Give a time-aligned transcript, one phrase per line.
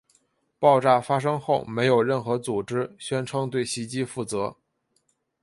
[0.57, 4.55] 爆炸发生后没有任何组织宣称对袭击负责。